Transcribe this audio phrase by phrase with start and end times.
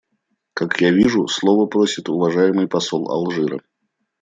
[0.55, 3.61] Как я вижу, слова просит уважаемый посол Алжира.